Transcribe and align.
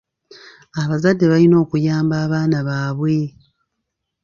Abazadde 0.81 1.25
balina 1.31 1.55
okuyamba 1.63 2.15
abaana 2.25 2.57
baabwe. 2.67 3.17